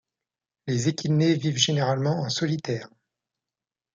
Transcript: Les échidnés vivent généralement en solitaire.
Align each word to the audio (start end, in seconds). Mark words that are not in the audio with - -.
Les 0.65 0.89
échidnés 0.89 1.35
vivent 1.35 1.59
généralement 1.59 2.21
en 2.23 2.29
solitaire. 2.29 2.89